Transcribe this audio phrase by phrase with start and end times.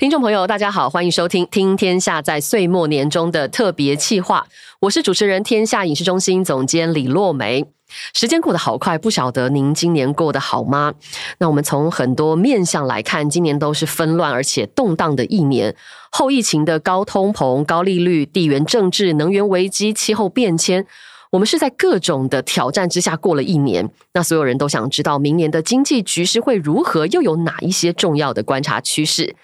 [0.00, 4.46] 听众朋友，大家好，欢迎收听《听天下》在岁末年中的特别企划，
[4.80, 7.66] 我是主持人天下影视中心总监李洛梅。
[8.14, 10.94] 时间过得好快，不晓得您今年过得好吗？
[11.36, 15.76] 那我们从很多面相来看，今年都是纷乱而且动荡的一年。
[16.10, 20.86] 后疫情的高通膨、高利率、地缘政治、能源危机、气候变迁，
[21.32, 23.86] 我们是在各种的挑战之下过了一年。
[24.14, 29.36] 那所有人都想知道，明年的经济局势会如何，又有哪一些重要的观察趋势？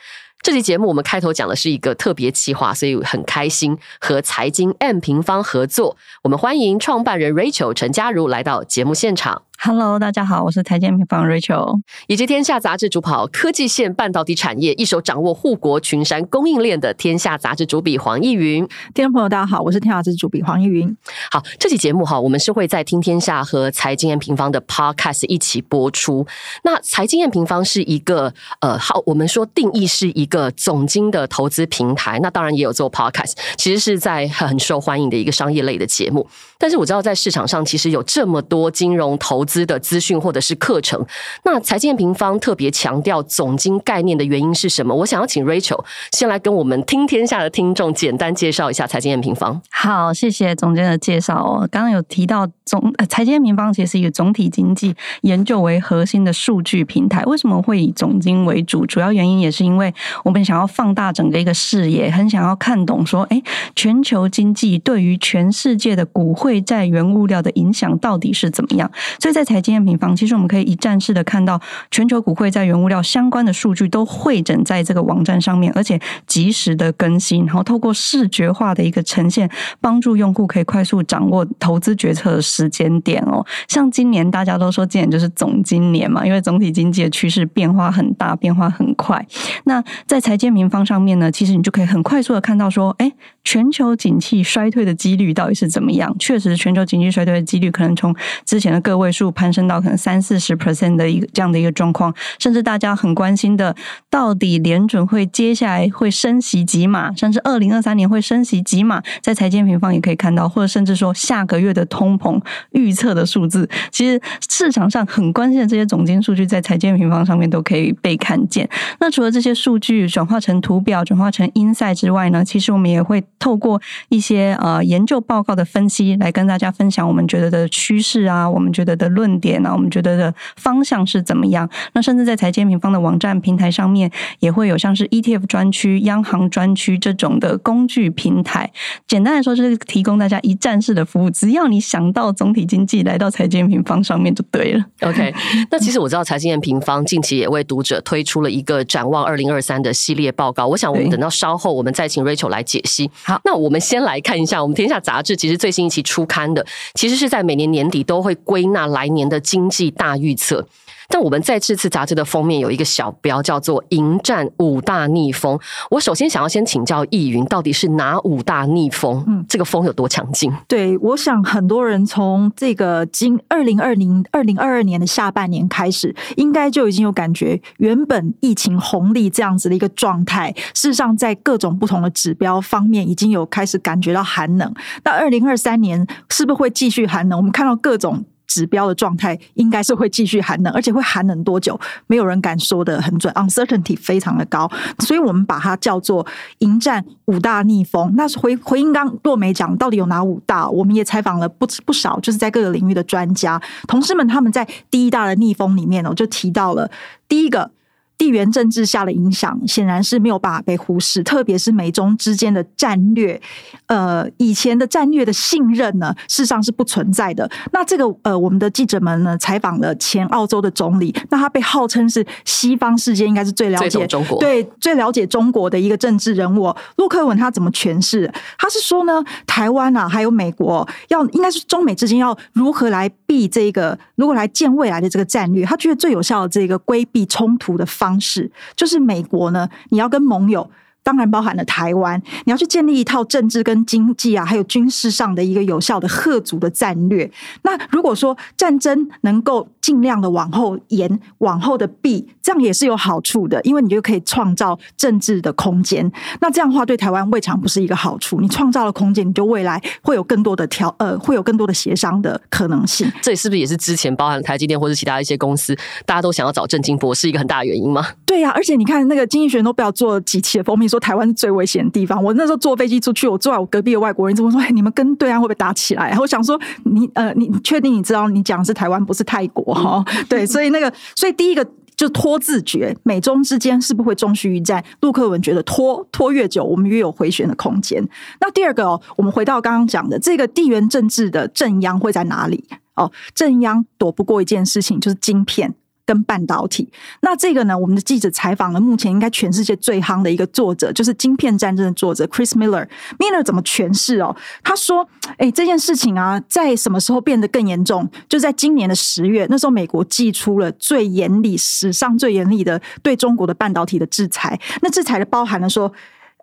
[0.47, 5.97] 这期节目我们开头讲的是一个特别企划，所以很开心和财经 M 平方合作。
[6.23, 9.43] 我们欢迎创办人 Rachel 陈嘉如来到节目现场。
[9.59, 18.69] Hello，大家好，我是财经平方 Rachel，以及天下杂志主跑科技线半导体产业，一手掌握护国群山供应链的天下杂志主笔黄逸云。
[18.95, 20.95] 听众朋友，大家好，我是天下杂志主笔黄逸云。
[21.31, 26.27] 好，这期节目哈，我们是会在听天下和财经验平方的 Podcast 一起播出。
[26.63, 32.21] 那财经验平方是一个呃，好，我们说定义是一个总经的投资平台。
[32.21, 36.29] 那当然也有做 Podcast，其实是在很受欢迎的一个商业类的节目。
[36.59, 41.03] 但是我知道在市场上其实有这么多金融投资的资讯或者是课程，
[41.45, 44.95] 那财经平方特别强调总经概念的原因是什么？
[44.95, 49.63] 我想要请 Rachel 先来跟我们听天下的听众简单介绍一下财经平方。
[49.71, 51.69] 好，谢谢总监的介绍哦。
[51.71, 57.23] 刚刚有提到总财经平方其实以总体经济研究为核心的数据平台。
[57.25, 58.85] 为什么会以总经为主？
[58.87, 63.41] 主要原因也是因为我们想要放大整个一个视野，很想要看懂说，哎，
[63.75, 68.91] 全球经济对于全世界的股汇债原物料的影响到底是怎么样？
[69.21, 69.77] 所以在财经。
[69.85, 83.45] 平方，其实我们可以一站式的看到全球股汇在原物料相关的数据都汇整在这个网站上面，而且及时的更新，然后透过视觉化的一个呈现，帮助用户可以快速掌握投资决策的时间点哦。
[83.69, 89.23] 像今年大家都说今年就是总今年嘛，因为总体经济的趋势变化很大，变化很快。
[89.65, 93.13] 那在财经平方上面呢，其实你就可以很快速的看到说，哎，
[93.47, 96.13] 全球景气衰退的几率到底是怎么样？
[96.19, 98.13] 确实，全球经济衰退的几率可能从
[98.45, 99.67] 之前的个位数攀升。
[99.67, 103.75] 到可能三四十 percent 的一个这样的一个状况，甚至大家很关心的，
[104.09, 112.41] 到底联准会接下来会升息几码，甚至二零二三年会升息几码，在财经平方也可以看到，或者甚至说下个月的通膨
[112.71, 118.69] 预测的数字，其实市场上很关心的这些总经数据，在财经平方上面都可以被看见。
[119.01, 129.65] 那除了这些数据转化成图表、转化成 insight 之外呢，其实我们也会透过一些呃研究报告的分析，来跟大家分享我们觉得的趋势啊，我们觉得的论点。
[129.65, 131.69] 啊我们觉得的方向是怎么样？
[131.93, 134.11] 那甚至在财经平方的网站平台上面，
[134.41, 138.71] 也会有像是 ETF 专区、央行专区这种的工具平台。
[139.07, 141.31] 简单来说，就是提供大家一站式的服务。
[141.31, 144.85] 只要你想到总体经济，来到财经平方上面就对了。
[145.01, 145.35] OK，
[145.71, 150.67] 那其实我知道财经平方近期也为读者推出了一个展望二零二三的系列报告。
[150.67, 153.11] 我想我们等到稍后，我们再请 Rachel 来解析。
[153.27, 156.65] 好，那我们先来看一下我们天下杂志其实最新一期出刊的，
[156.95, 159.41] 其实是在每年年底都会归纳来年的。
[159.41, 160.67] 经济大预测。
[161.09, 165.59] 但我们在这次杂志的封面有一个小标，叫做“迎战五大逆风”。
[165.91, 169.25] 我首先想要先请教易云，到底是哪五大逆风？
[169.27, 170.53] 嗯，这个风有多强劲？
[170.69, 184.75] 对，我想很多人从这个今二零二零二零二二年的下半年开始，应该就已经有感觉，原本疫情红利这样子的一个状态，事实上在各种不同的指标方面，已经有开始感觉到寒冷。
[185.05, 187.39] 那二零二三年是不是会继续寒冷？
[187.39, 188.25] 我们看到各种。
[188.47, 194.71] 指标的状态应该是会继续寒冷，而且会寒冷多久，没有人敢说的很准，uncertainty 非常的高，
[195.01, 196.27] 所以我们把它叫做
[196.59, 198.13] 迎战五大逆风。
[198.17, 200.69] 那回回应刚若梅讲，到底有哪五大？
[200.69, 206.91] 我们也采访了不不少，就是在各个领域的专家同事们，他们在第一大的逆风里面呢，就提到了
[207.29, 207.71] 第一个。
[208.19, 213.39] 地缘政治下的影响显然是没有办法被忽视，特别是美中之间的战略，
[213.87, 217.49] 呃，以前的战略的信任呢，事实上是不存在的。
[217.73, 226.75] 那这个呃，我们的记者们呢，采访了前澳洲的总理，那他被号称是西方世界应该是最了解中国，对最了解中国的一个政治人物。
[226.97, 228.33] 陆克文他怎么诠释？
[228.57, 235.67] 他是说呢，台湾啊，还有美国要应该是中美之间要如何来避这个，如何来建未来的这个战略？
[235.67, 238.06] 他觉得最有效的这个规避冲突的方。
[238.07, 240.71] 方式就是美国呢，你要跟盟友，
[241.03, 247.29] 当然包含了台湾，你要去建立一套政治跟经济啊，还有军事上的一个有效的贺族的战略。
[247.63, 249.69] 那如果说战争能够。
[249.87, 256.11] 尽量的往后延、往后的避，这样也是有好处的，因为你就可以创造政治的空间。
[256.41, 258.41] 那这样的话，对台湾未尝不是一个好处。
[258.41, 263.09] 你创造了空间，你就未来会有更多的调呃，会有更多的协商的可能性。
[263.23, 265.73] 这是不是也是之前包含台积电或者其他一些公司，
[266.05, 268.05] 大家都想要找郑金博是一个很大的原因吗？
[268.27, 272.21] 对呀，而且你看那个经济学都不要做几期的封面，说台湾是最危险的地方。
[272.21, 274.61] 我那时候坐飞机出去，我坐在我隔壁的外国人，怎么说？
[274.61, 276.17] 哎，你们跟对岸会不会打起来？
[276.19, 280.05] 我想说，你呃，你确定你知道你讲的是台湾，不是泰国哈？
[280.29, 284.85] 对，所以那个，所以第一个就拖自觉，美中之间是不会终须一战？
[285.01, 288.07] 陆克文觉得拖拖越久，我们越有回旋的空间。
[288.41, 292.65] 那第二个哦，我们回到刚刚讲的这个地缘政治的正央会在哪里？
[292.95, 295.75] 哦，正央躲不过一件事情，就是晶片。
[296.07, 296.89] 跟半导体，
[297.21, 297.77] 那这个呢？
[297.77, 302.87] 我们的记者采访了目前应该全世界最夯的一个作者，就是《晶片战争》的作者 Chris Miller。
[303.19, 304.35] Miller 怎么诠释哦？
[304.63, 305.07] 他说
[305.37, 308.09] ：“哎，这件事情啊，在什么时候变得更严重？
[308.29, 314.59] 就在今年的十月，那时候美国寄出了最严厉、史上最严厉的对中国的半导体的制裁。
[314.83, 315.93] 那制裁的包含了说。”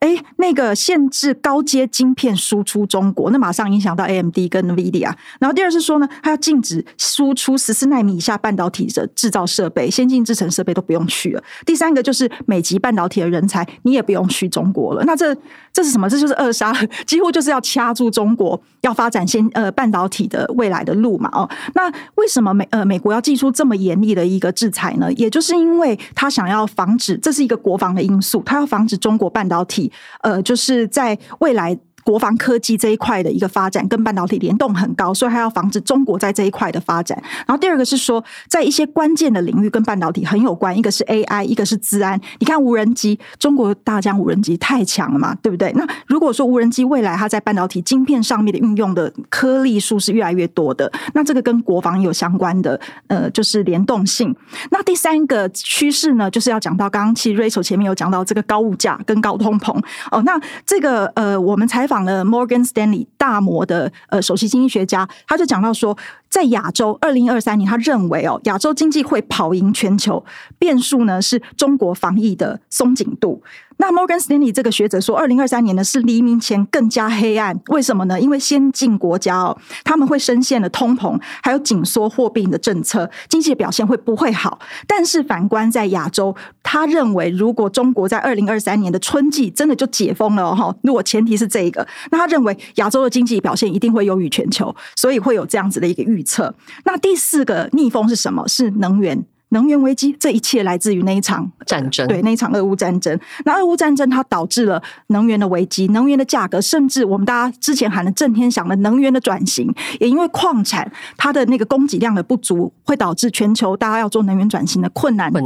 [0.03, 5.09] 哎，那个限制高阶晶片输出中国，那马上影响到 AMD 跟 NVIDIA。
[5.39, 11.41] 然后第二是说呢，它要禁止输出十四纳米以下半导体的制造设备，先进制程设备都不用去了。
[11.65, 15.05] 第三个就是美籍半导体的人才，你也不用去中国了。
[15.05, 15.33] 那这
[15.71, 16.09] 这是什么？
[16.09, 16.73] 这就是扼杀，
[17.07, 21.29] 几乎就是要掐住中国要发展先呃半导体的未来的路嘛。
[21.31, 25.09] 哦，那为什么美呃美国要寄出这么严厉的一个制裁呢？
[25.13, 29.89] 也就是因为他想要防止，这是一个国防的因素，他要防止中国半导体。
[30.21, 31.77] 呃，就是在未来。
[32.03, 37.17] 国防科技这一块的一个发展跟半导体联动很高，所以还要防止中国在这一块的发展。
[37.47, 42.19] 然后第二个是说，在一些关键的领域跟半导体很有关，一个是 AI，一个是治安。
[42.39, 45.71] 你看无人机，中国大疆无人机太强了嘛，对不对？
[45.73, 52.77] 那如果说无人机未来它在半导体晶片上面的运用的颗粒数是越来越多的，那这个跟国防有相关的
[53.07, 54.35] 呃，就是联动性。
[54.71, 59.71] 那第三个趋势呢，就是要讲到刚刚其实 Rachel 前面有讲到这个高物价跟高通膨
[60.11, 60.21] 哦。
[60.25, 61.92] 那这个呃，我们采访。
[61.93, 65.95] 访了 Morgan Stanley 大摩的呃首席经济学家，他就讲到说，
[66.33, 70.25] 在亚洲二零二三年，他认为哦，亚洲经济会跑赢全球，
[70.57, 73.44] 变数呢是中国防疫的松紧度。
[73.77, 77.59] 那 Morgan Stanley 这个学者说，二零二三年呢是黎明前更加黑暗。
[77.68, 78.19] 为什么呢？
[78.19, 84.59] 因为先进国家哦，他们会深陷了通膨，还有紧缩货币的政策，经济表现会不会好？
[84.88, 96.55] 但是反观在亚洲，他认为如果中国在二零二三年的春季真的就解封了哈，如果前提是这一个，那他认为亚洲的经济表现一定会优于全球，所以会有这样子的一个预测。
[96.85, 98.47] 那第四个逆风是什么？
[98.47, 99.23] 是能源。
[99.49, 103.15] 能源危机，这一切来自于那一场战争，对那一场俄乌战争。
[103.45, 115.45] 那俄乌战争它导致了能源的危机，能源的价格，甚至我们大家之前喊的震天响的能源的转型，也因为矿产它的那个供给量的不足，会导致全球大家要做能源转型的困难度。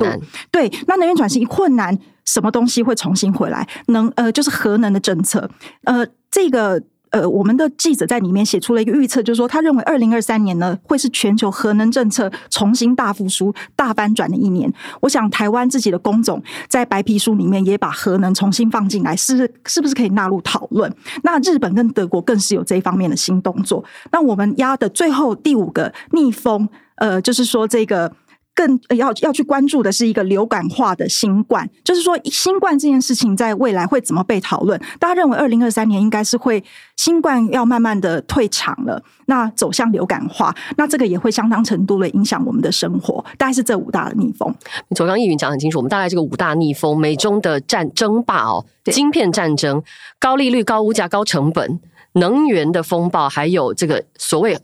[0.49, 3.67] 对，那能源转型一困难，什么东西会重新回来？
[3.87, 5.49] 能呃，就是核能的政策，
[5.83, 6.81] 呃，这个。
[7.11, 14.71] 呃，我们的记者在里面写出了一个预测，就是说，他认为二零二三年呢会是全球核能政策重新大复苏、大翻转的一年。
[15.01, 20.93] 我想，台湾自己的工总在白皮书里面也把核能重新放进来，是是不是可以纳入讨论？
[21.23, 23.83] 那日本跟德国更是有这一方面的新动作。
[24.11, 28.11] 那我们压的最后第五个逆风，呃，就是说这个。
[28.57, 34.81] 更要要去关注的是一个流感化的新冠，就是说新冠这件事情在未来会怎么被讨论？
[34.99, 36.63] 大家认为二零二三年应该是会
[36.95, 43.23] 新冠要慢慢的退场了，那走向流感化，那这个也会相当程度的影响我们的生活。
[43.37, 44.51] 大概是这五大的逆风。
[44.87, 49.83] 你昨刚易云讲很清楚，我们大概这个五大逆风，美中的战争霸哦，晶片战争、
[50.19, 51.79] 高利率、高物价、高成本、
[52.13, 54.57] 能源的风暴，还有这个所谓。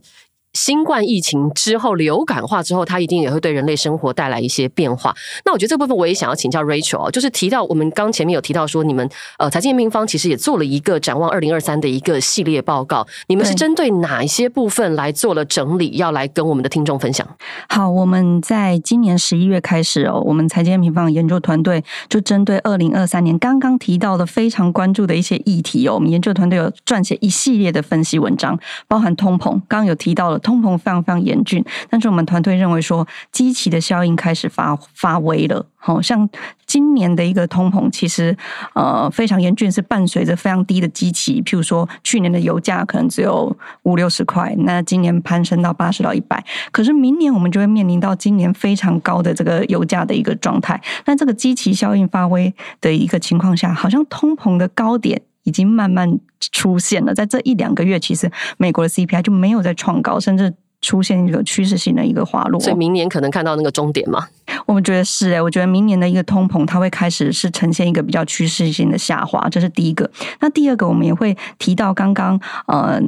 [0.53, 5.13] 新冠疫情之后，流感化之后，它一定也会对人类生活带来一些变化。
[5.45, 17.27] 那我觉得这部分我也想要请教 Rachel 啊，就是提到我们刚前面有提到说，你们呃财经平方其实也做了一个展望二零二三的一个系列报告，你们是针对哪一些部分来做了整理，要来跟我们的听众分享？
[17.67, 30.39] 好，我们在今年十一月开始哦，我们财经平方研究团队就针对二零二三年刚刚提到的非常关注的一些议题哦，我们研究团队有撰写一系列的分析文章，包含通膨，刚刚有提到了。
[30.43, 35.65] 通膨非常非常严峻，但是我们团队认为说，基期的效应开始发发威了。
[35.85, 36.29] 好像
[36.65, 38.38] 今年的一个通膨，其实
[38.73, 41.41] 呃非常严峻，是伴随着非常低的基期。
[41.41, 46.41] 譬如说，去年的油价可能只有五六十块，那今年攀升到八十到一百。
[46.71, 50.81] 可是明年我们就会面临到今年非常高的这个油价的一个状态。
[51.05, 55.21] 那这个基期效应发威的一个情况下，好像通膨的高点。
[55.43, 62.59] 已经慢慢出现了，在这一两个月，其实美国的 CPI 就没有在创高，甚至出现一个趋势性的一个滑落。
[62.59, 64.27] 所以明年可能看到那个终点嘛？
[64.65, 70.09] 我们觉得是哎，我觉得明年的一个通膨，它会开始是呈现一个比较趋势性的下滑，这是第一个。
[70.39, 73.01] 那第二个，我们也会提到刚刚呃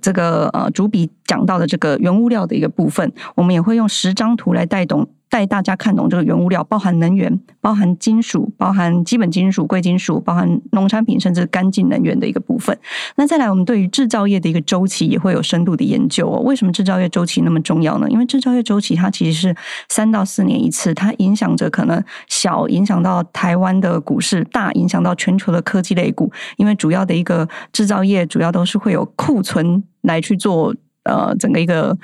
[0.00, 5.08] 这个呃主笔讲到的这个原物料的一个部分，我们也会用十张图来带动。
[5.34, 12.78] 带大家看懂这个原物料，包含能源、包含金属、包含基本金属、贵金属、包含农产品，甚至干净能源的一个部分。
[13.16, 16.38] 那再来，我们对于制造业的一个周期也会有深度的研究哦。
[16.42, 18.08] 为什么制造业周期那么重要呢？
[18.08, 19.56] 因为制造业周期它其实是
[19.88, 26.30] 三到四年一次，它影响着可能小影响到台湾的股市，大影响到全球的科技类股。
[26.58, 30.72] 因为主要的一个制造业主要都是会有库存来去做
[31.02, 31.98] 呃整个一个。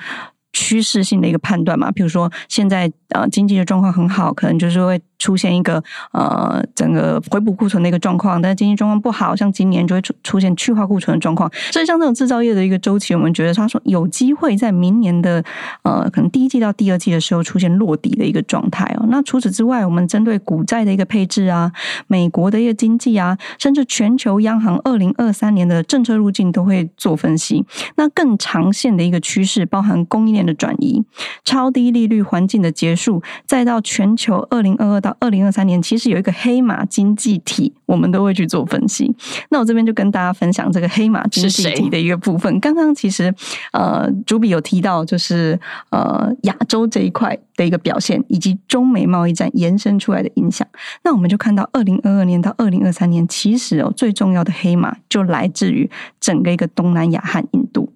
[0.53, 5.01] 趋势性的一个判断嘛，比如说现在呃经济的状况很好，可能就是会。
[5.21, 11.49] 出现一个呃整个回补库存的一个状况，但是经济状况不好，像今年就会出出现去化库存的状况。
[11.71, 15.43] 所以像这种制造业的一个周期，我们觉得他说有机会在明年的
[15.83, 19.05] 呃可能第一季到第二季的时候出现落底的一个状态哦。
[19.09, 21.71] 那除此之外，我们针对股债的一个配置啊，
[22.07, 27.63] 美国的一个经济啊，甚至全球央行二零二三年的政策路径都会做分析。
[27.95, 31.03] 那更长线的一个趋势，包含供应链的转移、
[31.43, 39.13] 超低利率环境的结束，再到全球二零二二到二零二三年其实有一个黑马经济体，我们都会去做分析。
[39.49, 42.59] 那我这边就跟大家分享这个黑马经济体的一个部分。
[42.59, 43.33] 刚刚其实
[43.73, 50.67] 呃，主笔有提到，就是呃亚洲这一块的一个表现，以及中美贸易战延伸出来的影响。
[51.03, 55.89] 那我们就看到二零二二年到二零二三年，其实哦最重要的黑马就来自于
[56.19, 57.91] 整个一个东南亚和印度。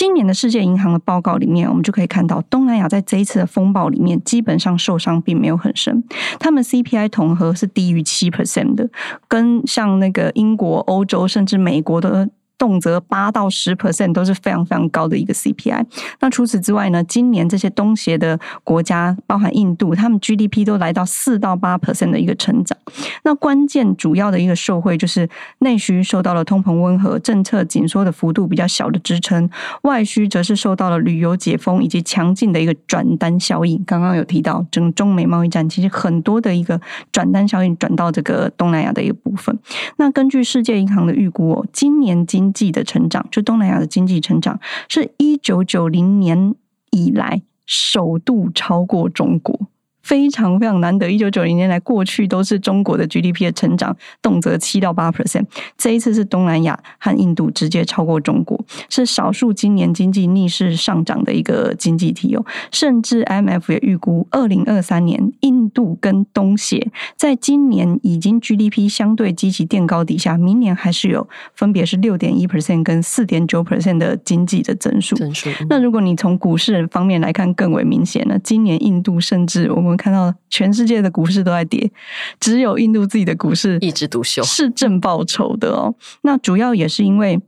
[0.00, 6.02] 今年的世界银行的报告里面，我们就可以看到，东南亚在这一次的风暴里面，基本上受伤并没有很深。
[6.38, 8.88] 他们 CPI 统合是低于七 percent 的，
[9.28, 12.30] 跟像那个英国、欧洲甚至美国的。
[12.60, 15.82] 动辄八到十 percent 都是非常非常高的一个 CPI。
[16.20, 17.02] 那除此之外呢？
[17.04, 22.76] 今年这些东协的国家，包含印度，他们 GDP 都来到四到八 percent 的一个成长。
[23.24, 25.26] 那关键主要的一个受惠就是
[25.60, 29.48] 内需受到了通膨温和、政策紧缩的幅度比较小的支撑，
[29.82, 33.82] 外需则是受到了旅游解封以及强劲的一个转单效应。
[33.86, 36.78] 刚刚有提到，整个中美贸易战其实很多的一个
[37.10, 39.58] 转单效应转到这个东南亚的一个部分。
[39.96, 46.54] 那根据世界银行的预估哦，今年经经济的成长，就东南亚的经济成长，是一九九零年
[46.90, 49.68] 以来首度超过中国。
[50.10, 55.44] 非常非常难得，一九九零年来过去都是中国的 GDP 的成长，动辄七到八 percent。
[55.78, 62.44] 这一次是东南亚和印度直接超过中国，是少数今年经济逆势上涨的一个经济体哦。
[62.72, 75.14] 甚至 IMF 也预估，二零二三年印度跟东协在今年已经 GDP 相对积极垫高底下，明年还是有分别是六点一 percent 跟四点九 percent 的经济的增速。
[75.14, 75.48] 增速。
[75.68, 78.36] 那如果你从股市方面来看，更为明显了。
[78.40, 79.99] 今年印度甚至我们。
[80.00, 81.92] 看到全世界的股市都在跌，
[82.40, 85.94] 只有印度自己的股市一枝独秀，是正报酬的哦。
[86.22, 87.38] 那主要也是因为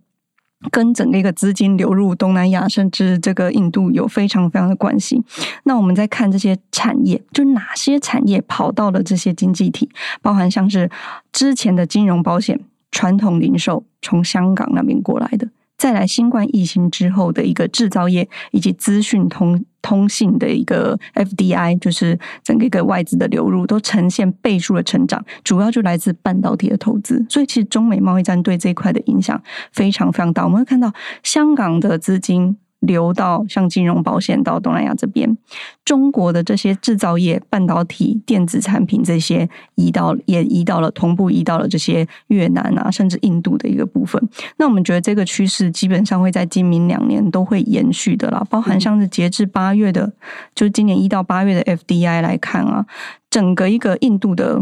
[0.70, 5.24] 跟整个一个资金流入东南亚，甚至这个印度有非常非常的关系。
[5.64, 9.88] 那我们再看这些产业，就哪些产业跑到了这些经济体，
[10.20, 10.90] 包含像是
[11.32, 15.48] 之前的金融保险、传统零售，从香港那边过来的。
[15.82, 27.26] 再来，新冠疫情之后的一个制造业以及资讯通通信的一个 FDI，就是整个一个外资的流入都呈现倍数的成长，主要就来自半导体的投资。
[27.28, 30.44] 所以，其实中美贸易战对这一块的影响非常非常大。
[30.44, 30.92] 我们会看到
[31.24, 32.56] 香港的资金。
[32.82, 35.36] 流到像金融保险到东南亚这边，
[35.84, 44.20] 中国的这些制造业、半导体、电子产品这些移到也移到了同步移到了这些越南啊，甚至印度的一个部分。
[44.56, 48.44] 那我们觉得这个趋势基本上会在今明两年都会延续的啦。
[48.50, 50.12] 包含像是截至八月的，
[50.54, 52.84] 就是今年一到八月的 FDI 来看啊，
[53.30, 54.60] 整个一个印度的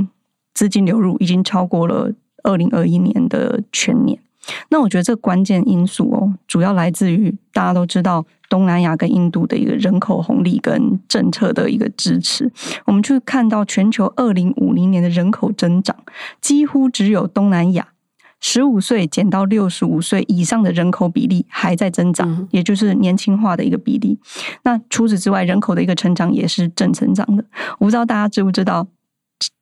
[0.53, 2.12] 资金流入已经超过了
[2.43, 4.21] 二零二一年的全年。
[4.69, 12.50] 那我觉得这关键因素哦，主要来自于大家都知道东南亚跟印度的一个人口红利跟政策的一个支持。
[12.87, 15.97] 我们去看到全球二零五零年的人口增长，
[16.40, 17.88] 几乎只有东南亚
[18.40, 24.19] 十五岁减到六十五岁以上的人口比例还在增长，也就是年轻化的一个比例。
[24.62, 27.45] 那除此之外，人口的一个成长也是正成长的。
[27.78, 28.87] 我不知道大家知不知道，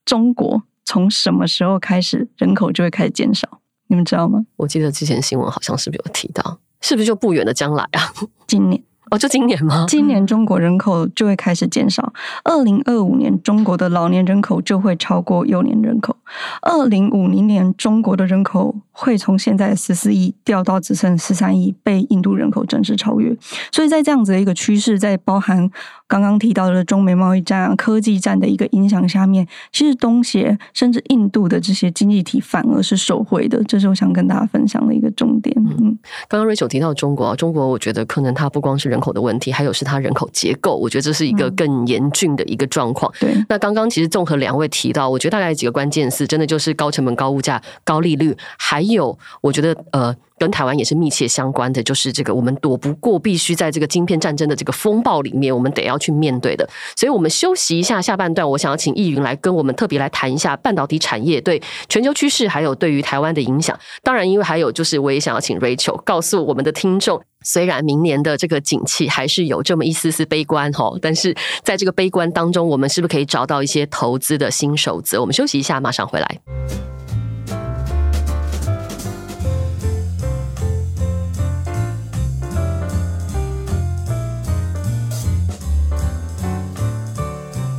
[0.04, 3.60] 中国从什么时候开始人口就会开始减少？
[3.88, 4.44] 你们知道吗？
[4.56, 8.12] 我记得之前新闻好像是不是有提到，是不是就不远的将来啊？
[8.46, 9.86] 今年哦，就今年吗？
[9.88, 12.12] 今年中国人口就会开始减少，
[12.44, 16.14] 二零二五年中国的老年人口就会超过幼年人口，
[16.60, 23.34] 二零五零年中国的人口会从现在的十四亿掉到只剩十三亿，被印度人口正式超越。
[23.72, 25.70] 所以在这样子的一个趋势，在包含
[26.08, 35.54] 刚刚提到的中美贸易战啊、科技战的一个影响下面，其实东协甚至印度的这些经济体反而是受惠的，这是我想跟大家分享的一个重点。
[35.58, 43.12] 嗯，刚刚瑞秋提到中国，中国我觉得可能它不光是人口的问题，还有是它人口结构，我觉得这是一个更严峻的一个状况。
[43.20, 50.16] 对，那刚刚其实综合两位提到，我觉得大概几个关键词，真的就是高成本、高物价、高利率，还有我觉得呃。
[50.38, 56.68] 跟台湾也是密切相关的，就是这个我们躲不过，必须在这个晶片战争的这个风暴里面，我们得要去面对的。
[56.96, 63.78] 所以，我们休息一下，下半段我想要请易云来跟我们特别来谈一下半导体产业对全球趋势，还有对于台湾的影响。
[64.02, 75.20] 当然，因为还有就是，我也想要请 Rachel 告诉我们的听众，虽然明年的这个景气还是有这么一丝丝悲观哈，但是在这个悲观当中，我们是不是可以找到一些投资的新手则？
[75.20, 76.40] 我们休息一下，马上回来。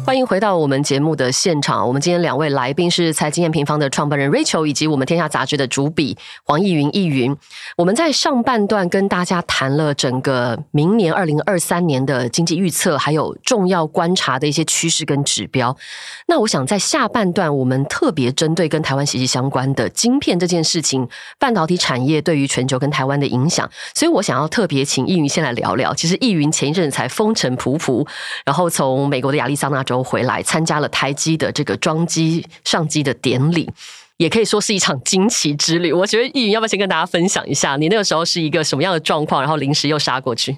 [0.10, 1.88] 欢迎回到我们节目的现场。
[1.88, 6.90] 我们今天两位来宾是财经验平方的创办人 Rachel，以及我们天下杂志的主笔黄义云。
[6.94, 7.38] 义云，
[7.78, 15.78] 我们在上半段跟大家谈了整个明年二零二三年的经济预测，还有重要观察的一些趋势跟指标。
[16.26, 23.70] 那我想在下半段，我们特别针对跟台湾息息相关的晶片这件事情，半导体产业对于全球跟台湾的影响。
[23.94, 25.94] 所以我想要特别请义云先来聊聊。
[25.94, 28.04] 其实义云前一阵才风尘仆仆，
[28.44, 29.99] 然后从美国的亚利桑那州。
[30.04, 33.70] 回来参加了台机的这个装机上机的典礼，
[34.18, 35.92] 也可以说是一场惊奇之旅。
[35.92, 40.58] 我觉得易云要不要先跟大家分享一下，你那个时候是一个什么样的状况，然后临时又杀过去？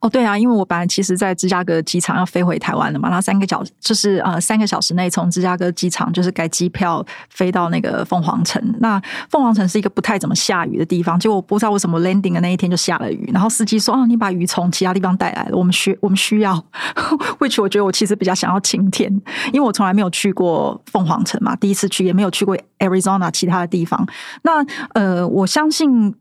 [0.00, 8.62] 哦，对啊，因为我本来其实在芝加哥机场要飞回台湾的嘛，然后三个小就是呃三个小时内从芝加哥机场就是改机票飞到那个凤凰城。
[8.80, 13.30] 那凤凰城是一个不太怎么下雨的地方，结果我不知道为什么 landing 的那一天就下了雨。
[13.32, 16.54] 然后司机说：“哦，你把雨从其他地方带来了，我们需我们需要。
[17.38, 19.10] ”which 我觉得我其实比较想要晴天，
[19.52, 24.06] 因为我从来没有去过凤凰城嘛，第一次去也没有去过 Arizona 其他的地方。
[24.42, 26.14] 那呃，我相信。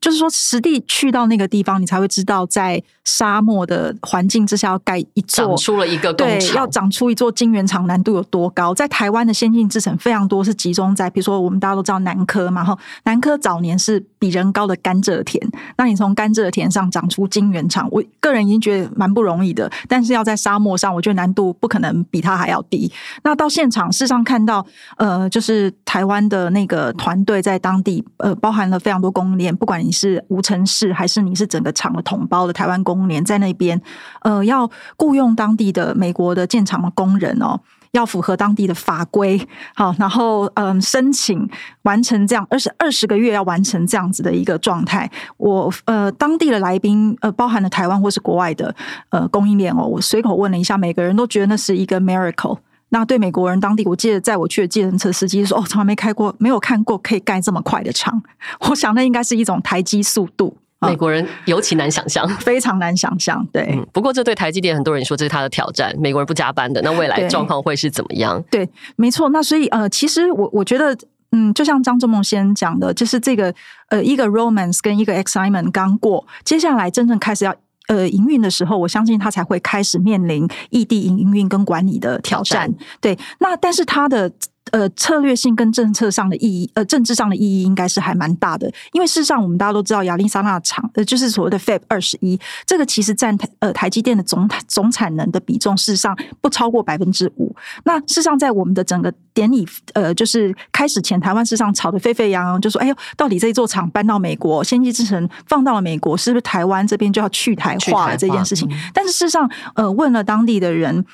[0.00, 8.74] 就是说，实地去到那个地方，你才会知道，在沙漠的环境之下要盖一座，长出了一个对，要长出一座晶圆厂难度有多高。
[8.74, 15.40] 在台湾的先进制程非常多，是集中在比如说我们大家都知道南科嘛，哈，南科早年是比人高的甘蔗田，
[15.76, 19.70] 那你从甘蔗田上长出晶圆厂，我个人已经觉得蛮不容易的。
[19.86, 22.90] 但是要在沙漠上，我觉得难度不可能比它还要低。
[23.22, 24.64] 那到现场，事实上看到，
[24.96, 29.90] 呃，就是台湾的那个团队在当地，呃，包含了非常多供应链，不管你。
[29.90, 33.80] 是无尘室，还是你是整个厂的统包的台湾工联在那边？
[34.20, 37.58] 呃，要雇佣当地的美国的建厂的工人哦，
[37.92, 39.40] 要符合当地的法规，
[39.74, 41.48] 好，然后嗯，申请
[41.82, 45.10] 完成这样二十二十个月要完成这样子的一个状态。
[45.38, 48.74] 我呃，当地的来宾呃，包含了台湾或是国外的
[49.08, 52.58] 呃供应链哦，我随口问了一下，每个人都觉得那是一个 miracle。
[52.92, 58.20] 那对美国人当地，我记得在我去的计程车司机说：“哦，从来没开过，没有看过可以盖这么快的厂。”
[58.68, 60.56] 我想那应该是一种台积速度。
[60.86, 63.46] 美国人尤其难想象，非常难想象。
[63.52, 65.94] 对，不过这对台积电很多人说这是他的挑战。
[65.98, 68.42] 美国人不加班的，那未来状况会是怎么样？
[68.50, 69.28] 对，没错。
[69.28, 70.96] 那所以呃，其实我我觉得，
[71.32, 73.54] 嗯，就像张仲梦先生讲的，就是这个
[73.88, 77.54] 呃，一个 romance 跟一个 excitement 刚过，接下来真正开始要。
[77.88, 82.72] 呃，营运的时候，我相信他才会开始面临异地营运跟管理的挑战。
[83.00, 84.30] 对，那但是他的。
[84.72, 88.70] 呃，策略性跟政策上的意义，呃，政治上的意义应该是还蛮大的。
[88.92, 97.54] 因为事实上，我们大家都知道，亚利桑那厂，呃，就是所谓的 Fab 二十一，这个其实占台呃台积电的总总产能的比重，事实上不超过百分之五。
[97.84, 111.04] 那事实上，在我们的整个典礼，呃，就是开始前，台湾事实上吵得沸沸扬扬，就说：“哎呦，到底这座厂搬到美国，先进制程放到了美国，是不是台湾这边就要去台化这件事情？”但是事实上，呃，问了当地的人，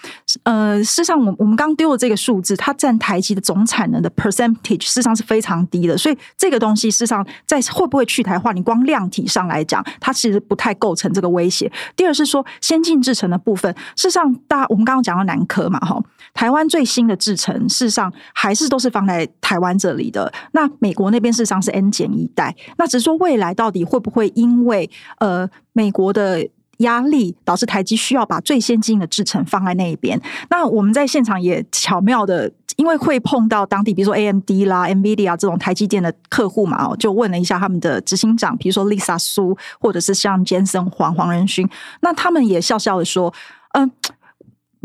[0.42, 3.40] 呃，事实上，我我们刚丢的这个数字，它占台积的。
[3.46, 11.70] 总产能的 percentage 事实上是非常低的，所以这个东西事实上在会不会去台化，你光量体上来讲，它其实不太构成这个威胁。
[11.94, 15.96] 第二是说先进制程的部分，事实上大我们刚刚讲到南科嘛，哈，
[16.34, 20.32] 台湾最新的制程事实上还是都是放在台湾这里的。
[20.52, 26.48] 那美国那边事实上是 N 减一代，那只是说未来到底会不会因为呃美国的。
[26.80, 30.20] 压力导致台积需要把最先进的制程放在那一边。
[30.50, 41.66] 那我们在现场也巧妙的因为会碰到当地，比如说 AMD 啦、NVIDIA 这种台积电的客户嘛，哦，就问了一下他们的执行长，比如说 Lisa 苏，或者是像 Jensen 黄黄仁勋，
[42.02, 43.32] 那他们也笑笑的说，
[43.72, 43.90] 嗯。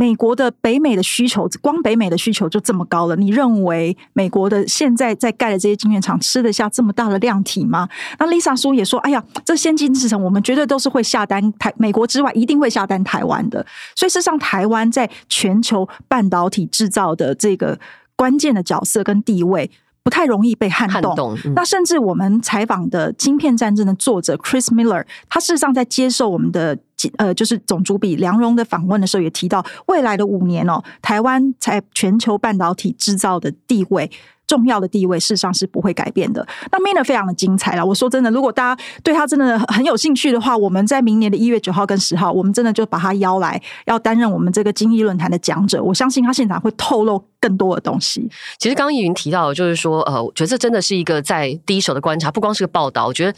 [0.02, 3.16] 美国的北美的需求，光北美的需求就这么高了。
[3.16, 7.88] 你认为美国的现在在盖的这些晶圆厂吃得下这么大的量体吗？
[8.18, 13.64] 那 Lisa 叔也说：“哎呀，这先进制程我们绝对都是会下单台美国之外，一定会下单台湾的。
[13.96, 17.80] 所以事实上，台湾在全球半导体制造的这个
[18.16, 19.70] 关键的角色跟地位。”
[20.04, 21.38] 不太容易被撼动。
[21.56, 26.78] 那甚至我们采访的《晶片战争》的作者 Chris Miller，他事实上在接受我们的
[27.18, 34.10] 呃，就是总主笔梁荣的访问的时候，也提到未来的五年哦，台湾在全球半导体制造的地位。
[34.52, 36.46] 重要的地位，事实上是不会改变的。
[36.74, 37.86] 那 Mina 非常的精彩了。
[37.86, 45.82] 我说真的，如果大家对他真的很有兴趣的话，我们在明年的一月九号跟十号，我们真的就把他邀来，要担任我们这个经济论坛的讲者。
[45.82, 48.30] 我相信他现场会透露更多的东西。
[48.58, 53.08] 其实刚刚易云提到，就是说，呃，我觉得这真的是一个在第一手的观察，不光是个报道。
[53.08, 53.34] 我觉得。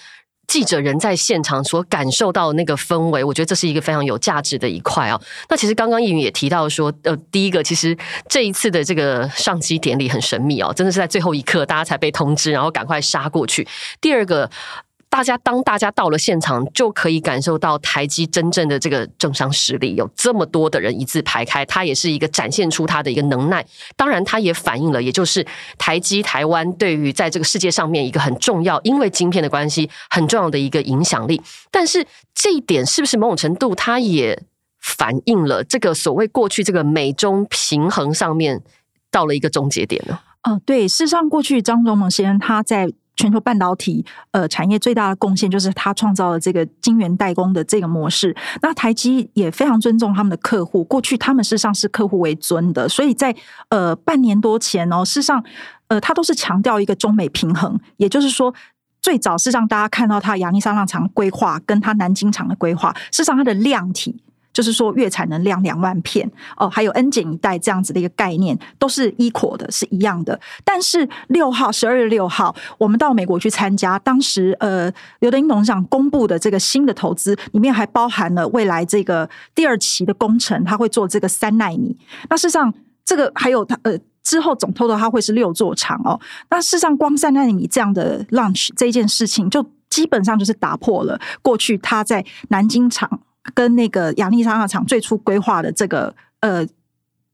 [0.48, 5.20] 记者人在现场所感受到那个氛围，我觉得这是一个非常有价值的一块啊。
[5.50, 13.68] 那其实刚刚易云也提到说，呃，第一个其实这一次的这个上机典礼很神秘哦，真的是在最后一刻大家才被通知，然后赶快杀过去。
[14.00, 14.50] 第二个。
[15.14, 23.64] 大家当大家到了现场，就可以感受到台积真正的这个政商实力，有这么多的人一字排开，它也是一个展现出它的一个能耐。
[23.96, 25.46] 当然，它也反映了，也就是
[25.78, 31.40] 台积台湾对于在这个世界上面一个很重要，因为晶片的关系很重要的一个影响力。
[31.70, 34.42] 但是这一点是不是某种程度，它也
[34.82, 38.64] 反映了这个所谓过去这个美中平衡上面
[39.12, 40.18] 到了一个终结点呢？
[40.42, 42.88] 嗯，对，事实上，过去张忠谋先生他在。
[43.16, 48.36] 全球半导体呃产业最大的贡献就是他创造了这个晶圆代工的这个模式。
[48.62, 53.36] 那台积也非常尊重他们的客户，过去他们事实上是客户为尊的，所以在
[53.70, 55.44] 呃半年多前哦，事实上
[55.88, 58.54] 呃他都是强调一个中美平衡，也就是说
[59.02, 64.23] 最早是让大家看到他亚利桑那厂规划跟他南京厂的规划，事实上它的量体。
[64.54, 70.40] 就是说，月产能量两万片哦，还有 N 减一代这样子的一个概念，都是 equal 的，是一样的。
[70.64, 81.98] 但是六号，十二月六号，我们到美国去参加，当时呃，刘德英董事长公布的这个新的投资，里面还包含了未来这个第二期的工程，他会做这个三纳米。
[82.30, 82.72] 那事实上，
[83.04, 86.20] 这个还有他呃之后总 total 它会是六座厂哦。
[86.52, 93.20] 那事实上，光三纳米这样的 launch 这件事情，就基本上就是打破了过去他在南京厂。
[93.54, 96.66] 跟那个亚利桑那厂最初规划的这个呃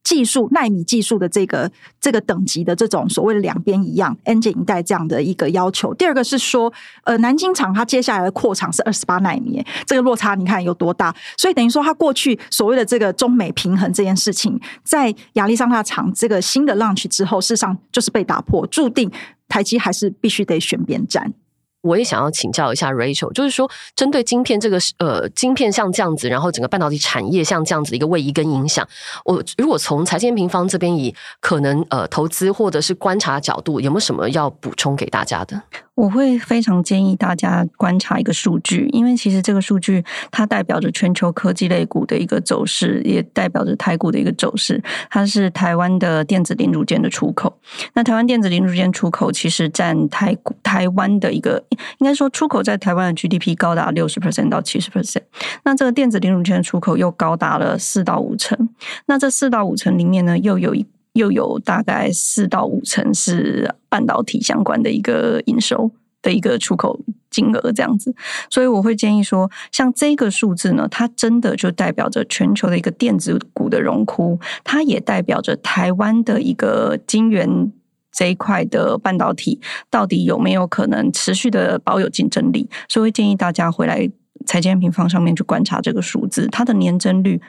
[0.01, 1.69] 技术纳米技术的这个
[1.99, 5.93] 这个等级的这种所谓的两边一样 N 减一代这样的一个要求。
[5.93, 6.71] 第二个是说，
[7.03, 11.13] 呃，南京厂它接下来的扩厂是二十八纳米，这个落差你看有多大？
[11.37, 19.11] 所以等于说，它过去所谓的这个中美平衡这件事情，在亚利桑那厂这个新的 launch 之后，事实上就是被打破，注定
[19.47, 21.33] 台积还是必须得选边站。
[21.81, 28.87] 我也想要请教一下 Rachel，就是说，针对晶片这个呃，晶片像这样子，然后整个半导体产业像这样子的一个位移跟影响，
[29.23, 35.61] 我如果从财经平方这边以可能呃投资或者是观察角度，有没有什么要补充给大家的？
[35.99, 44.81] 我会非常建议大家观察一个数据，因为其实这个数据它代表着全球科技类股的一个走势，也代表着台股的一个走势。
[45.09, 47.59] 它是台湾的电子零组件的出口。
[47.95, 50.33] 那台湾电子零组件出口其实占台
[50.63, 51.61] 台湾的一个，
[51.97, 55.23] 应该说出口在台湾的 GDP 高达六十 percent 到七十 percent。
[55.65, 58.69] 那这个电子零组件出口又高达了四到五成。
[59.07, 60.85] 那这四到五成里面呢，又有一。
[61.19, 68.15] 又有大概四到五成是半导体相关的一个营收的一个出口金额这样子，
[68.49, 77.71] 所以我会建议说，像这个数字呢，它真的就代表着全球的一个电子股的荣枯，它也代表着台湾的一个晶圆
[78.11, 84.09] 这一块的半导体到底有没有可能持续的保有竞争力，所以会建议大家回来
[84.45, 87.39] 财经平方上面去观察这个数字，它的年增率。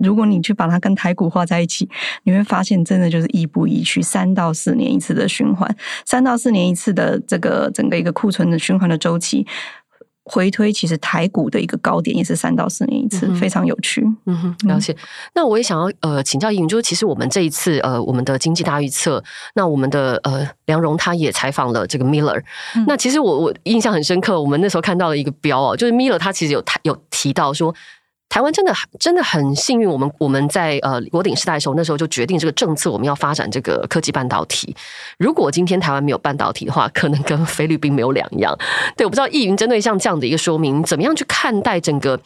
[0.00, 1.88] 如果你去把它跟台股画在一起，
[2.24, 9.46] 你会发现真的就是亦步亦趋，三到四年一次的循环，三到四年一次的这个整个一个库存的循环的周期，
[10.24, 14.02] 回推其实台股的一个高点也是三到四年一次，非常有趣。
[14.26, 14.96] 嗯哼，了解。
[15.34, 19.22] 那我也想要呃请教易云，就是其实我们这一次呃我们的经济大预测，
[19.54, 22.42] 那我们的呃梁荣他也采访了这个 Miller，
[22.86, 27.74] 那其实我我印象很深刻，我们那时候看到了一个标哦，就是 Miller 他其实有他有提到说。
[28.30, 34.74] 台湾真的真的很幸运，我们我们在呃国鼎时代的时候，那时候就决定这个政策，我们要发展这个科技半导体。
[35.18, 38.56] 如果今天台湾没有半导体的话，可能跟菲律宾没有两样。
[38.96, 42.18] 对，我不知道易云针对像这样的一个说明，怎么样去看待整个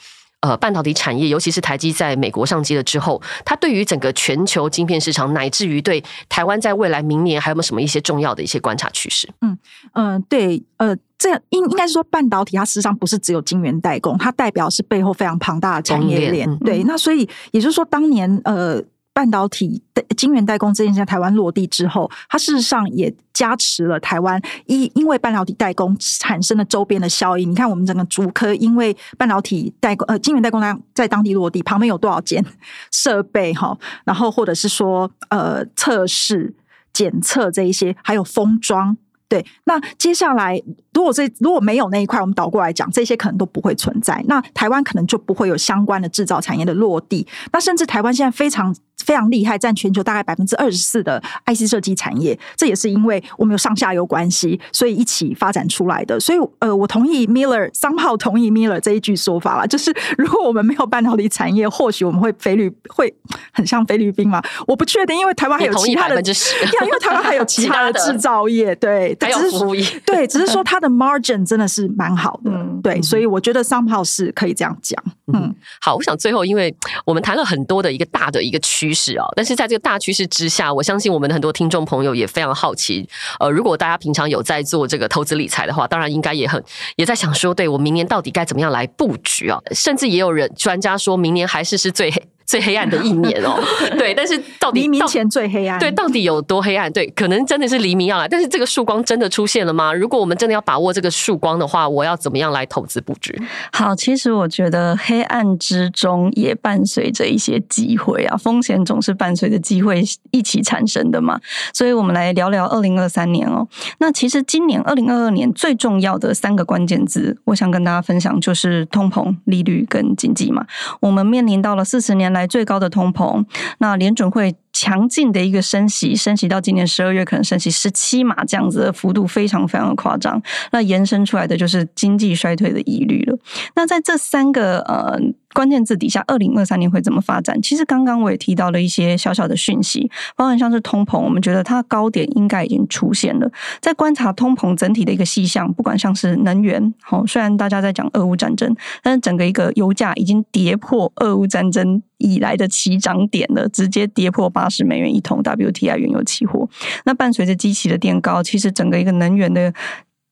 [0.45, 9.27] 呃半导体产业，尤其是台积在美国上机了之后，它对于整个全球晶片市场，乃至于对台湾在未来明年还有没有什么一些重要的一些观察趋势？
[9.41, 9.57] 嗯
[9.95, 16.47] 嗯，对，呃，这样应应该是说半导体它事实上不是只有晶圆代工，它代表是背后非常庞大的产业链。
[16.51, 18.83] 嗯、对，那所以也就是说，当年呃。
[19.15, 27.49] 半导体的晶圆代工这件事在台湾落地之后，它事实上也加持了台湾因因为半导体代工产生的周边的效应。
[27.51, 32.45] 你看，我们整个竹科因为半导体代工呃晶圆代工在在当地落地，旁边有多少间
[32.91, 33.79] 设备哈？
[34.05, 36.53] 然后或者是说呃测试
[36.93, 38.97] 检测这一些，还有封装。
[39.27, 40.61] 对，那接下来
[40.95, 44.25] 如果这如果没有那一块，我们倒过来讲，这些可能都不会存在。
[44.27, 47.27] 那台湾可能就不会有相关的制造产业的落地。
[47.53, 56.19] 那甚至台湾现在非常非常厉害，占全球大概百分之二十四的 IC 设计产业，这也是因为我们有上下游关系，所以一起发展出来的。
[56.21, 63.13] 所以呃，我同意 Miller 商号同意 Miller 这一句说法了，就是如果我们没有半导体产业，或许我们会菲律 会
[63.53, 64.41] 很像菲律宾嘛？
[64.67, 69.17] 我不确定，因为台湾还有其他的，因为台湾还有其他的制造业，对。
[69.21, 72.51] 还有服务业，对，只是说它的 margin 真的是蛮好的，
[72.83, 75.03] 对，所以我觉得 somehow 是可以这样讲。
[75.33, 76.75] 嗯，好，我想最后，因为
[77.07, 83.09] 我们谈了很多的一个大的一个趋势啊，但是在这个大趋势之下，我相信我们的很多听众朋友也非常好奇。
[83.41, 86.63] 呃，如果大家平常有在做这个投资理财的话，当然应该也很
[86.97, 89.59] 也在想说，对我明年到底该怎么样来布局啊？
[89.73, 92.13] 甚至也有人专家说明年还是是最。
[92.47, 93.59] 最黑暗的一年哦，
[93.99, 96.93] 对，但是到底黎明前最黑暗，对，到底有多黑暗？
[96.93, 99.93] 对，可能真的是黎明要来，但是这个曙光真的出现了吗？
[99.93, 103.41] 如果我们真的要把握这个曙光的话，我要怎么样来投资布局？
[103.73, 111.41] 好，其实我觉得黑暗之中也伴随着一些机会啊，风险总是伴随着机会一起产生的嘛。
[111.73, 113.67] 所以我们来聊聊二零二三年哦。
[113.99, 120.67] 那其实今年二零二二年最重要的三个关键字，我想跟大家分享就是通膨、利率跟经济嘛。
[121.01, 123.43] 我们面临到了四十年来最高的通膨，
[123.79, 130.43] 那联准会强劲的一个升息，升息到今年十二月可能升息十七码这样子的幅度非常非常的夸张，
[130.73, 133.39] 那延伸出来的就是经济衰退的疑虑了。
[133.75, 135.19] 那在这三个呃。
[135.55, 137.63] 关键字底下，二零二三年会怎么发展？
[137.63, 143.49] 其实刚刚我也提到了一些小小的讯息，包含像是通膨，我们觉得它高点应该已经出现了。
[143.81, 156.69] 在观察通膨整体的一个细项，不管像是能源，好，虽然大家在讲俄乌战争，但是整个一个油价已经跌破俄乌战争以来的起涨点了，直接跌破八十美元一桶 WTI 原油期货。
[157.05, 159.73] 那伴随着机器的垫高，其实整个一个能源的。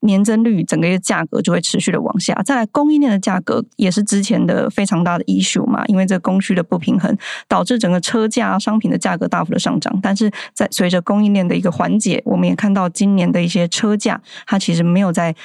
[0.04, 15.36] 年增率整个一个价格就会持续的往下，再来供应链的价格也是之前的非常大的 issue 嘛，因为这供需的不平衡导致整个车价商品的价格大幅的上涨，但是在随着供应链的一个缓解，我们也看到今年的一些车价它其实没有在。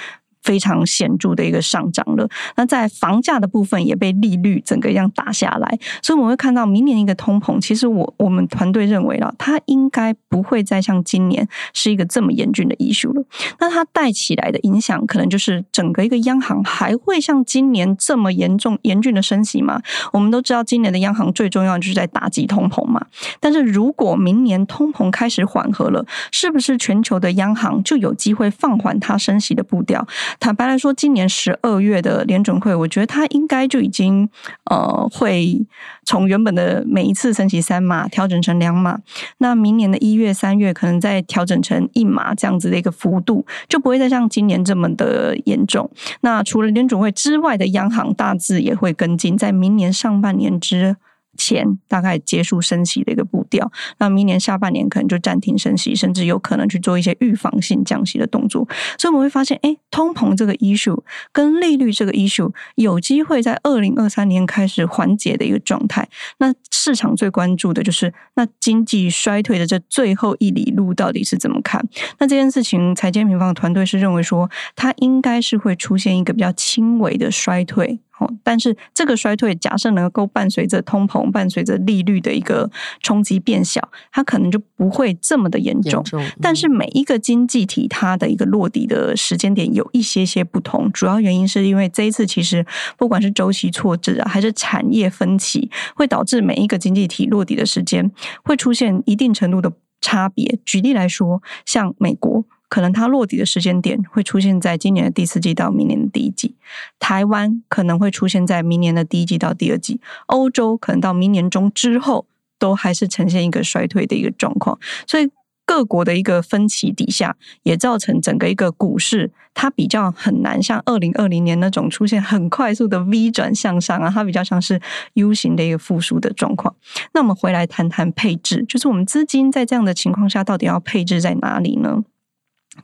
[0.47, 2.25] 非常显著的一个上涨了。
[2.55, 7.59] 那在房价的部分也被利率整个一样打下来，所以我们会看到明年一个通膨。
[7.59, 13.21] 其实我我们团队认为了，它应该不会再像今年是一个这么严峻的溢出了。
[13.59, 19.81] 那它带起来的影响，可能就是整个一个央行还会像今年这么严重严峻的升息吗？
[20.13, 23.05] 我们都知道，今年的央行最重要就是在打击通膨嘛。
[23.41, 30.07] 但是如果明年通膨开始缓和了，是不是全球的央行就有机会放缓它升息的步调？
[30.39, 34.29] 坦白来说，今年十二月的联准会，我觉得它应该就已经
[34.65, 35.65] 呃会
[36.05, 38.99] 从原本的每一次升息三码调整成两码，
[39.39, 45.89] 那明年的一月、三月可能再调整成一码这样子的一个幅度，就不会再像今年这么的严重。
[46.21, 50.97] 那除了联准会之外的央行大致也会跟进，在明年上半年之。
[51.37, 58.67] 前大概结束升息的一个步调，那明年下半年可能就暂停升息，甚至有可能去做一些预防性降息的动作。
[58.97, 66.09] 所以我们会发现，哎，通膨这个 issue 跟利率这个 issue 有机会在二零二三年开始缓解的一个状态。
[66.39, 71.85] 那市场最关注的就是，那经济衰退的这最后一里路到底是怎么看？
[72.17, 77.99] 那这件事情，财经平方团队是认为说，它应该是会出现一个比较轻微的衰退。
[78.43, 82.69] 但是这个衰退假设能够伴随着通膨、伴随着利率的一个
[83.01, 86.03] 冲击变小，它可能就不会这么的严重。
[86.41, 92.65] 但是每一个经济体它的一个落地的时间点有一些些不同，主要原因是因为这一次其实
[92.97, 98.11] 不管是周期错置啊，还是产业分歧，会导致每一个经济体落地的时间
[98.43, 100.59] 会出现一定程度的差别。
[100.65, 102.45] 举例来说，像美国。
[102.69, 106.55] 可能它落地的时间点会出现在今年的第四季到明年的第一季，
[106.99, 112.25] 台湾可能会出现在明年的第一季到第二季，欧洲可能到明年中之后
[112.59, 114.77] 都还是呈现一个衰退的一个状况，
[115.07, 115.29] 所以
[115.65, 124.81] 各国的一个分歧底下，也造成整个一个股市它比较很难像二零二零年那种出现很快速的 V 转向上啊，它比较像是
[125.13, 126.75] U 型的一个复苏的状况。
[127.13, 132.03] 那我们回来谈谈配置，就是我们资金在这样的情况下，到底要配置在哪里呢？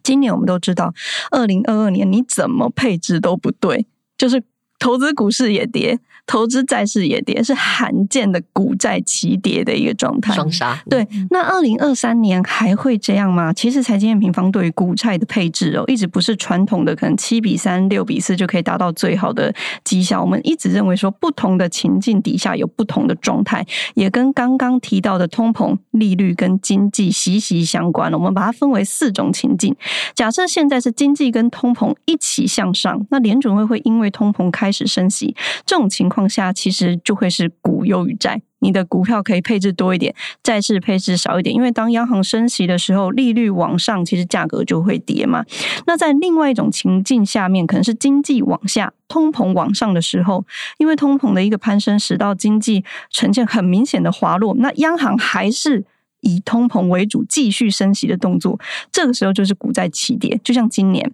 [0.02, 0.94] 今年我们都知道，
[1.32, 3.86] 二零二二年你怎么配置都不对，
[4.18, 4.44] 就是
[4.84, 5.98] 投资股市也跌。
[6.26, 10.34] 投资债市也跌，是罕见的股债齐跌的一个状态。
[10.34, 10.82] 双杀。
[10.90, 13.52] 对，那二零二三年还会这样吗？
[13.52, 20.22] 其实财经平方对于股债的配置哦，一直不是传统的可能七比三、六比四就可以达到最好的绩效。
[20.22, 23.66] 我们一直认为说，不同的情境底下有不同的状态，
[23.96, 28.18] 也跟刚刚提到的通膨、利率跟经济息息相关了。
[28.18, 29.76] 我们把它分为四种情境。
[30.16, 41.56] 假设现在是经济跟通膨一起向上，那联准会会因为通膨开始升息，这种情况下其实就会是股优于债，你的股票可以配置多一点，债市配置少一点。
[41.56, 45.46] 因为当央行升息的时候，利率往上，其实价格就会跌嘛。
[45.86, 50.46] 那在另外一种情境下面，可能是经济往下，通膨往上的时候，
[50.80, 55.86] 因为通膨的一个攀升，使到经济呈现很明显的滑落，那央行还是
[56.22, 58.60] 以通膨为主，继续升息的动作，
[58.92, 60.40] 这个时候就是股债齐跌。
[60.44, 61.12] 就像今年，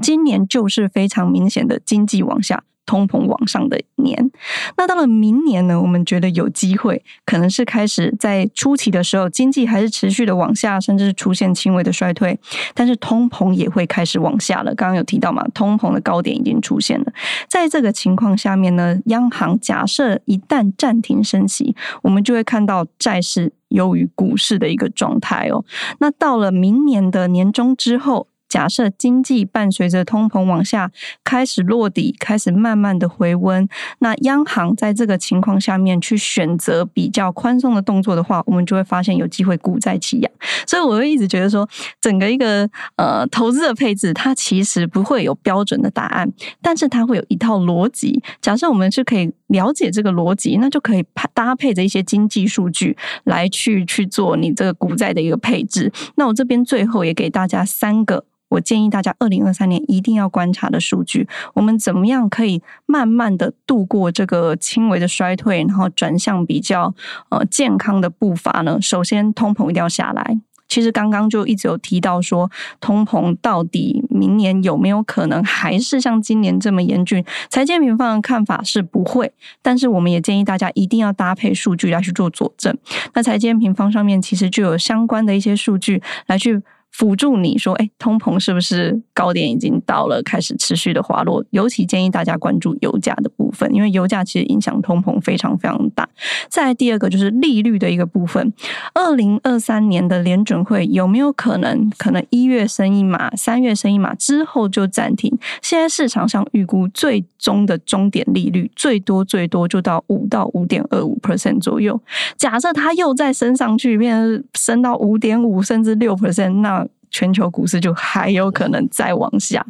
[0.00, 2.64] 今年就是非常明显的经济往下。
[2.84, 4.30] 通膨往上的年，
[4.76, 5.80] 那到了明年呢？
[5.80, 12.38] 我们觉得有机会，可能是开始在初期的时候，经济还是持续的往下，甚至是出现轻微的衰退，
[12.74, 14.74] 但是通膨也会开始往下了。
[14.74, 17.12] 刚刚有提到嘛，通膨的高点已经出现了。
[17.48, 25.64] 在这个情况下面呢，央行假设一旦暂停升息，我们就会看到债市优于股市的一个状态哦。
[26.00, 28.26] 那到了明年的年中之后。
[28.52, 30.90] 假设经济伴随着通膨往下
[31.24, 33.66] 开始落底，开始慢慢的回温，
[34.00, 40.30] 那央行在这个情况下面去选择比较宽松的动作的话，我们就会发现有机会股债齐扬。
[40.66, 41.66] 所以我会一直觉得说，
[41.98, 48.22] 整个一个呃投资的配置，它其实不会有标准的答案，但是它会有一套逻辑。
[48.42, 55.90] 假设我们是可以了解这个逻辑，那就可以搭配着一些经济数据来去去做你这个股债的一个配置。
[56.16, 58.26] 那我这边最后也给大家三个。
[58.52, 66.94] 我建议大家，二零二三年一定要观察的数据，我们怎么样可以慢慢的度过这个轻微的衰退，然后转向比较
[67.30, 68.78] 呃健康的步伐呢？
[68.80, 70.38] 首先，通膨一定要下来。
[70.68, 77.24] 其实刚刚就一直有提到说，通膨到底明年有没有可能还是像今年这么严峻？
[77.50, 82.76] 财经平方的看法是不会，但是我们也建议大家一定要搭配数据来去做佐证。
[83.14, 86.62] 那财经平方上面其实就有相关的一些数据来去。
[86.92, 91.44] 辅助你说，哎，通膨是不是高点已经到了，开始持续的滑落？
[91.50, 96.08] 尤其建议大家关注油价的部分，因为油价其实影响通膨非常非常大。
[96.48, 98.52] 再第二个就是利率的一个部分，
[98.94, 105.36] 二零二三年的联准会有没有可能，可能一月升一码，三月升一码之后就暂停？
[105.62, 111.98] 现在市场上预估最终的终点利率最多最多就到五到五点二五 percent 左右。
[112.36, 116.81] 假设它又再升上去，变成升到五点五甚至六 percent，那
[117.12, 119.64] 全球股市就还有可能再往下。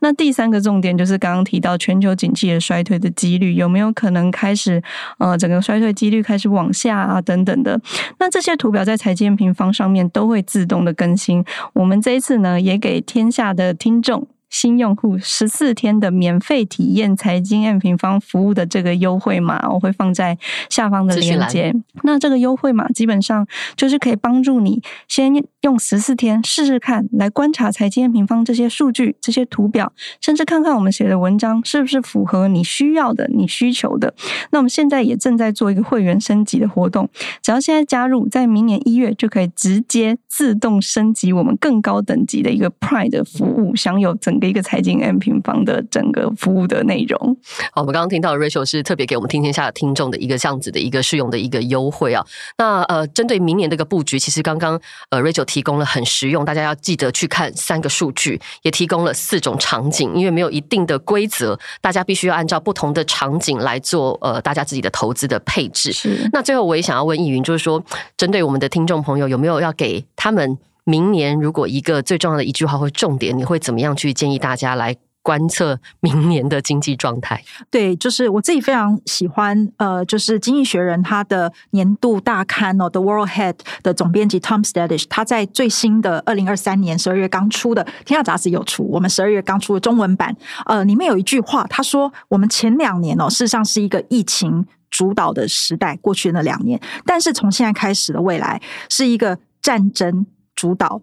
[0.00, 4.82] 那第三个重点就是刚刚提到全球景气的衰退的几率有没有可能开始
[5.18, 7.80] 呃整个衰退几率开始往下啊等等的。
[8.18, 11.42] 那这些图表在财经平方上面都会自动的更新。
[11.72, 14.26] 我们这一次呢也给天下的听众。
[14.50, 20.36] 新用户十四天的免费体验财经 M 平方服务的这个优惠码，我会放在
[20.68, 21.72] 下方的链接。
[22.02, 34.12] 那这个优惠码基本上就是可以帮助你先用十四天试试看，来观察财经 M 平方这些数据、这些图表，甚至看看我们写的文章是不是符合你需要的、你需求的。
[34.50, 37.08] 那我们现在也正在做一个会员升级的活动，
[37.40, 44.39] 只要现在加入，在明年一月就可以直接自动升级我们更高等级的一个 Pride 的服务，享有整。
[44.48, 47.36] 一个财经 M 平方的整个服务的内容。
[47.72, 52.24] 好，我们刚刚听到 Rachel 是特别给我们听天下的听众的一个这样子的一个试用的一个优惠啊。
[52.58, 65.92] 那呃，针对明年这个布局，其实刚刚呃 Rachel 提供了很实用，大家要记得去看三个数据，也提供了四种场景，因为没有一定的规则，大家必须要按照不同的场景来做呃大家自己的投资的配置。
[65.92, 66.28] 是。
[66.32, 67.82] 那最后我也想要问易云，就是说
[68.16, 70.58] 针对我们的听众朋友，有没有要给他们？
[70.84, 77.42] 明年如果一个最重要的一句话或重点，你会怎么样去建议大家来观测明年的经济状态？
[77.70, 100.24] 对，就是我自己非常喜欢，呃，就是《经济学人》它的年度大刊哦，《The World Head》的总编辑 Tom Stadish，他在最新的二零二三年十二月刚出的《天下杂志》有出，我们十二月刚出的中文版，呃，里面有一句话，他说：“我们前两年哦，事实上是一个疫情主导的时代，过去那两年，但是从现在开始的未来是一个战争。”
[100.60, 101.00] 主导。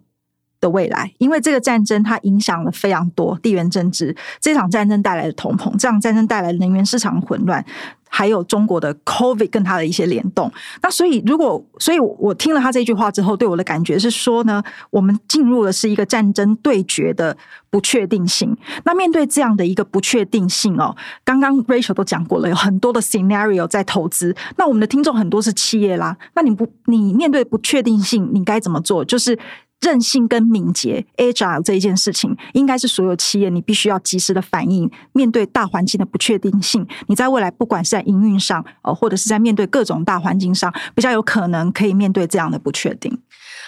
[0.60, 7.64] 的未来，因为这个战争它影响了非常多地缘政治，这场战争带来的通膨，这场战争带来的能源市场混乱。
[8.10, 10.50] 还有中国的 COVID 跟它的一些联动，
[10.82, 17.36] 那所以如果，所以我听了他这句话之后，对我的感觉是说呢，我们进入的是一个战争对决的
[17.70, 18.56] 不确定性。
[18.86, 20.96] 那面对这样的一个不确定性哦，
[21.26, 24.34] 刚刚 Rachel 都讲过了，有很多的 scenario 在投资。
[24.56, 29.04] 那我们的听众很多是企业啦，那你不，你面对不确定性，你该怎么做？
[29.04, 29.38] 就是。
[29.82, 34.90] 韧性跟敏捷，agile 这一件事情，应该是所有企业你必须要及时的反应。
[35.14, 43.20] 面对大环境的不确定性，你在未来不管是在营运上，呃，或者是在面对各种大环境上，比较有可能可以面对这样的不确定。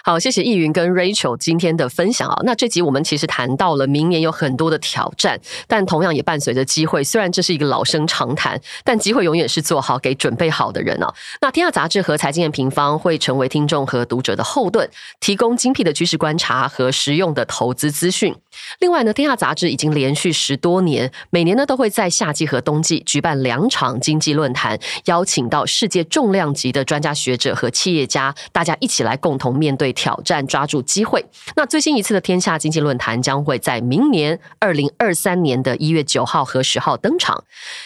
[0.04, 2.40] 好，谢谢易云跟 Rachel 今天的分享啊。
[2.44, 7.04] 那这集我们其实谈到了明年有很多的挑战，但同样也伴随着机会。
[7.04, 11.14] 虽然这是一个老生常谈，但机会永远是做好给准备好的人哦。
[11.42, 14.90] 那天下杂志和财经的平方会成为听众和读者的后盾，
[15.20, 18.34] 提供精辟的趋势观察和实用的投资资讯。
[18.80, 29.90] 另外呢，天下杂志已经连续十多年，每年呢都会在夏季和冬季举办两场经济论坛，邀请到世界重量级的专家学者和企业家，大家一起来共同面对。
[30.00, 31.26] 挑战抓住机会。
[31.58, 37.44] 那最新一次的天下经济论坛将会在明年二零二三年的一月九号和十号登场，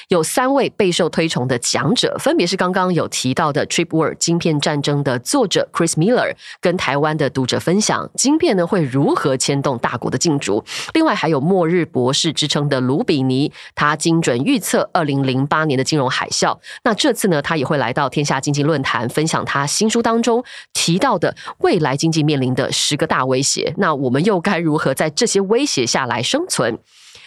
[0.09, 10.64] 有三位备受推崇的讲者，分别是刚刚有提到的《Trip War 晶片战争》的作者 Chris Miller，跟台湾的读者分享晶片呢会如何牵动大国的竞逐。
[10.93, 16.56] 另外还有“末日博士”之称的卢比尼，他精准预测二零零八年的金融海啸。
[16.84, 20.43] 那这次呢，他也会来到天下经济论坛，分享他新书当中
[20.74, 21.97] 提到的未来。
[22.04, 26.78] 经济面临的十个大威胁，那我们又该如何在这些威胁下来生存？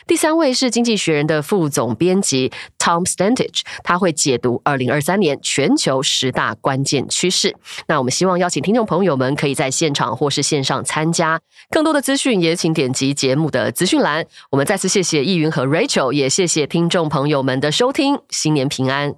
[0.06, 7.56] 第三位是《经济学人》的副总编辑 Tom Stantage，他会解读二零二三年全球十大关键趋势。
[7.88, 11.40] 那我们希望邀请听众朋友们可以在现场或是线上参加。
[11.70, 14.24] 更多的资讯也请点击节目的资讯栏。
[14.50, 18.16] 我们再次谢谢易云和 Rachel，也谢谢听众朋友们的收听。
[18.30, 19.12] 新年平安。